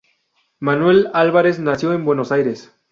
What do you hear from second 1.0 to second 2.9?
Álvarez nació en Buenos Aires.